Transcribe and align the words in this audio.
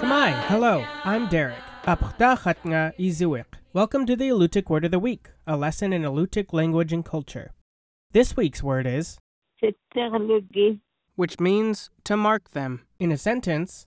Cama'i, 0.00 0.32
hello, 0.48 0.82
I'm 1.04 1.28
Derek. 1.28 1.58
Welcome 3.74 4.06
to 4.06 4.16
the 4.16 4.28
Alutiiq 4.30 4.70
Word 4.70 4.86
of 4.86 4.92
the 4.92 4.98
Week, 4.98 5.28
a 5.46 5.58
lesson 5.58 5.92
in 5.92 6.04
Alutiiq 6.04 6.54
language 6.54 6.90
and 6.90 7.04
culture. 7.04 7.52
This 8.12 8.34
week's 8.34 8.62
word 8.62 8.86
is 8.86 9.18
which 11.16 11.38
means 11.38 11.90
to 12.04 12.16
mark 12.16 12.52
them. 12.52 12.86
In 12.98 13.12
a 13.12 13.18
sentence, 13.18 13.86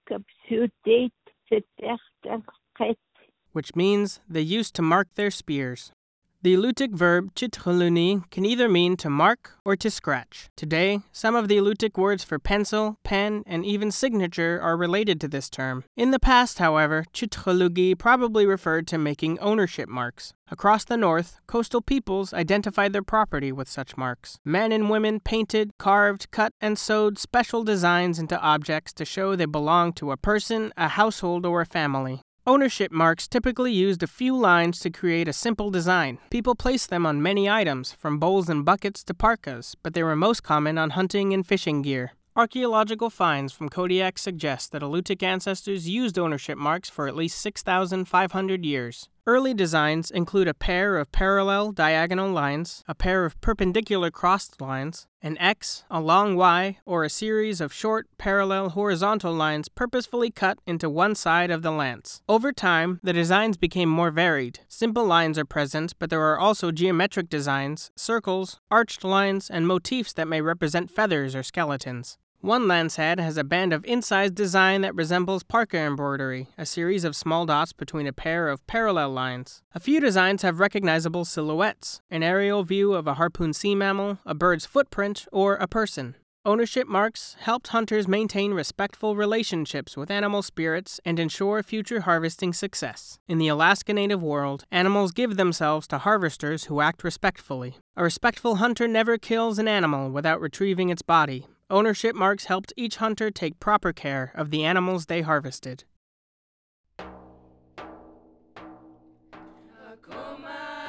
which 3.53 3.75
means 3.75 4.21
they 4.29 4.43
used 4.43 4.75
to 4.75 4.83
mark 4.83 5.09
their 5.15 5.31
spears. 5.31 5.93
The 6.41 6.55
Alutiiq 6.55 6.93
verb 6.93 7.34
chitchaluni 7.34 8.30
can 8.30 8.45
either 8.45 8.69
mean 8.69 8.96
to 8.98 9.10
mark 9.10 9.55
or 9.65 9.74
to 9.74 9.91
scratch. 9.91 10.48
Today, 10.55 11.01
some 11.10 11.34
of 11.34 11.48
the 11.48 11.56
Alutiiq 11.59 11.98
words 11.98 12.23
for 12.23 12.38
pencil, 12.38 12.96
pen, 13.02 13.42
and 13.45 13.66
even 13.66 13.91
signature 13.91 14.60
are 14.62 14.77
related 14.77 15.20
to 15.20 15.27
this 15.27 15.51
term. 15.51 15.82
In 15.96 16.12
the 16.12 16.20
past, 16.20 16.60
however, 16.60 17.05
chitchalugi 17.12 17.98
probably 17.98 18.46
referred 18.46 18.87
to 18.87 18.98
making 18.98 19.41
ownership 19.41 19.88
marks. 19.88 20.32
Across 20.48 20.84
the 20.84 20.96
north, 20.96 21.41
coastal 21.48 21.82
peoples 21.82 22.32
identified 22.32 22.93
their 22.93 23.02
property 23.02 23.51
with 23.51 23.68
such 23.68 23.96
marks. 23.96 24.38
Men 24.45 24.70
and 24.70 24.88
women 24.88 25.18
painted, 25.18 25.73
carved, 25.77 26.30
cut, 26.30 26.52
and 26.60 26.79
sewed 26.79 27.18
special 27.18 27.65
designs 27.65 28.20
into 28.20 28.41
objects 28.41 28.93
to 28.93 29.05
show 29.05 29.34
they 29.34 29.45
belonged 29.45 29.96
to 29.96 30.12
a 30.12 30.16
person, 30.16 30.73
a 30.77 30.87
household, 30.87 31.45
or 31.45 31.60
a 31.60 31.66
family. 31.66 32.23
Ownership 32.48 32.91
marks 32.91 33.29
typically 33.29 33.75
used 33.75 34.02
a 34.02 34.07
few 34.07 34.34
lines 34.34 34.80
to 34.80 34.88
create 34.88 35.29
a 35.29 35.34
simple 35.34 35.70
design. 35.70 36.16
People 36.30 36.55
placed 36.55 36.88
them 36.88 37.05
on 37.05 37.21
many 37.21 37.47
items, 37.47 37.93
from 37.93 38.19
bowls 38.19 38.48
and 38.48 38.65
buckets 38.65 39.04
to 39.04 39.13
parkas, 39.13 39.74
but 39.82 39.93
they 39.93 40.02
were 40.02 40.16
most 40.16 40.43
common 40.43 40.79
on 40.79 40.96
hunting 40.96 41.35
and 41.35 41.46
fishing 41.46 41.82
gear. 41.82 42.13
Archaeological 42.35 43.10
finds 43.10 43.52
from 43.52 43.69
Kodiak 43.69 44.16
suggest 44.16 44.73
that 44.73 44.80
Alutiiq 44.80 45.23
ancestors 45.23 45.91
used 45.91 46.19
ownership 46.19 46.57
marks 46.57 46.88
for 46.88 47.07
at 47.07 47.15
least 47.15 47.38
6,500 47.38 48.65
years. 48.65 49.10
Early 49.29 49.52
designs 49.52 50.10
include 50.10 50.48
a 50.48 50.54
pair 50.54 50.96
of 50.96 51.12
parallel 51.12 51.73
diagonal 51.73 52.32
lines, 52.32 52.82
a 52.88 52.95
pair 52.95 53.26
of 53.26 53.38
perpendicular 53.43 54.10
crossed 54.10 54.59
lines, 54.59 55.07
an 55.20 55.37
X, 55.37 55.85
a 55.90 56.01
long 56.01 56.35
Y, 56.35 56.79
or 56.87 57.04
a 57.04 57.10
series 57.10 57.60
of 57.60 57.70
short, 57.70 58.07
parallel, 58.16 58.70
horizontal 58.70 59.35
lines 59.35 59.68
purposefully 59.68 60.30
cut 60.30 60.60
into 60.66 60.88
one 60.88 61.15
side 61.15 61.51
of 61.51 61.60
the 61.60 61.70
lance. 61.70 62.23
Over 62.26 62.54
time, 62.54 63.01
the 63.02 63.12
designs 63.12 63.59
became 63.59 63.90
more 63.90 64.10
varied. 64.10 64.60
Simple 64.66 65.04
lines 65.04 65.38
are 65.38 65.44
present, 65.44 65.92
but 65.98 66.09
there 66.09 66.22
are 66.22 66.38
also 66.38 66.72
geometric 66.72 67.28
designs, 67.28 67.91
circles, 67.97 68.60
arched 68.70 69.04
lines, 69.04 69.50
and 69.50 69.66
motifs 69.66 70.15
that 70.15 70.26
may 70.26 70.41
represent 70.41 70.91
feathers 70.91 71.37
or 71.37 71.42
skeletons. 71.42 72.16
One 72.41 72.69
lance 72.69 72.94
head 72.94 73.19
has 73.19 73.37
a 73.37 73.43
band 73.43 73.72
of 73.72 73.84
incised 73.84 74.37
design 74.37 74.83
that 74.83 74.94
resembles 74.94 75.43
parka 75.43 75.77
embroidery, 75.77 76.47
a 76.56 76.65
series 76.65 77.03
of 77.03 77.17
small 77.17 77.47
dots 77.47 77.72
between 77.72 78.06
a 78.06 78.12
pair 78.12 78.49
of 78.49 78.65
parallel 78.69 79.11
lines. 79.11 79.65
A 79.75 79.81
few 79.81 79.99
designs 79.99 80.43
have 80.43 80.61
recognizable 80.61 81.25
silhouettes, 81.25 82.00
an 82.12 82.22
aerial 82.22 82.62
view 82.62 82.93
of 82.93 83.09
a 83.09 83.15
harpoon 83.15 83.53
sea 83.53 83.75
mammal, 83.75 84.21
a 84.25 84.34
bird's 84.34 84.66
footprint, 84.66 85.27
or 85.33 85.56
a 85.56 85.66
person. 85.66 86.15
Ownership 86.44 86.87
marks 86.87 87.34
helped 87.41 87.69
hunters 87.69 88.06
maintain 88.06 88.55
respectful 88.55 89.16
relationships 89.16 89.97
with 89.97 90.09
animal 90.09 90.43
spirits 90.43 91.00
and 91.05 91.19
ensure 91.19 91.65
future 91.65 92.03
harvesting 92.03 92.53
success. 92.53 93.19
In 93.27 93.39
the 93.39 93.49
Alaska 93.49 93.93
Native 93.93 94.22
world, 94.22 94.62
animals 94.71 95.11
give 95.11 95.37
themselves 95.37 95.89
to 95.89 95.99
harvesters 95.99 96.65
who 96.65 96.81
act 96.81 97.03
respectfully. 97.03 97.78
A 97.97 98.05
respectful 98.05 98.55
hunter 98.55 98.87
never 98.87 99.19
kills 99.19 99.59
an 99.59 99.66
animal 99.66 100.12
without 100.12 100.41
retrieving 100.41 100.89
its 100.89 101.03
body. 101.03 101.49
Ownership 101.71 102.16
marks 102.16 102.47
helped 102.47 102.72
each 102.78 102.97
hunter 102.97 103.31
take 103.31 103.60
proper 103.60 103.92
care 103.92 104.32
of 104.34 104.50
the 104.50 104.65
animals 104.65 105.06
they 105.06 105.20
harvested. 105.20 105.84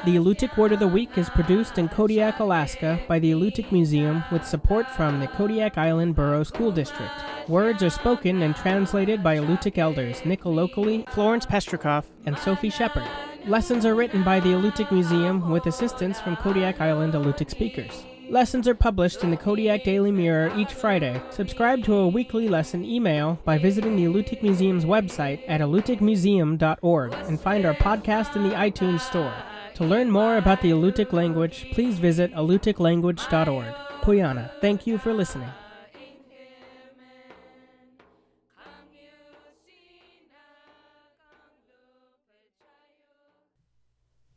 The 0.05 0.15
Alutiiq 0.15 0.55
Word 0.57 0.71
of 0.71 0.79
the 0.79 0.87
Week 0.87 1.17
is 1.17 1.29
produced 1.29 1.77
in 1.77 1.89
Kodiak, 1.89 2.39
Alaska 2.39 3.01
by 3.09 3.19
the 3.19 3.33
Alutiiq 3.33 3.73
Museum 3.73 4.23
with 4.31 4.47
support 4.47 4.89
from 4.89 5.19
the 5.19 5.27
Kodiak 5.27 5.77
Island 5.77 6.15
Borough 6.15 6.43
School 6.43 6.71
District. 6.71 7.11
Words 7.49 7.83
are 7.83 7.89
spoken 7.89 8.41
and 8.41 8.55
translated 8.55 9.21
by 9.21 9.35
Alutiiq 9.35 9.77
elders 9.77 10.23
Nick 10.23 10.43
Alokli, 10.43 11.07
Florence 11.09 11.45
Pestrikoff, 11.45 12.05
and 12.25 12.37
Sophie 12.37 12.69
Shepard. 12.69 13.07
Lessons 13.45 13.85
are 13.85 13.95
written 13.95 14.23
by 14.23 14.39
the 14.39 14.53
Alutiiq 14.53 14.89
Museum 14.93 15.49
with 15.49 15.65
assistance 15.65 16.21
from 16.21 16.37
Kodiak 16.37 16.79
Island 16.79 17.15
Alutiiq 17.15 17.49
speakers. 17.49 18.05
Lessons 18.29 18.67
are 18.67 18.75
published 18.75 19.23
in 19.23 19.31
the 19.31 19.37
Kodiak 19.37 19.83
Daily 19.83 20.11
Mirror 20.11 20.53
each 20.55 20.71
Friday. 20.71 21.19
Subscribe 21.31 21.83
to 21.85 21.95
a 21.95 22.07
weekly 22.07 22.47
lesson 22.47 22.85
email 22.85 23.39
by 23.43 23.57
visiting 23.57 23.95
the 23.95 24.05
Alutiiq 24.05 24.43
Museum's 24.43 24.85
website 24.85 25.41
at 25.47 25.61
alutiiqmuseum.org 25.61 27.13
and 27.13 27.41
find 27.41 27.65
our 27.65 27.73
podcast 27.73 28.35
in 28.35 28.43
the 28.43 28.55
iTunes 28.55 28.99
Store. 28.99 29.33
To 29.75 29.83
learn 29.83 30.11
more 30.11 30.37
about 30.37 30.61
the 30.61 30.69
Alutiiq 30.69 31.11
language, 31.11 31.71
please 31.71 31.97
visit 31.97 32.31
alutiiqlanguage.org. 32.33 33.73
Quyanaa, 34.03 34.51
thank 34.61 34.85
you 34.85 34.99
for 34.99 35.11
listening. 35.11 35.49